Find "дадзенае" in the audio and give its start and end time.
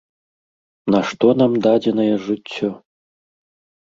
1.67-2.11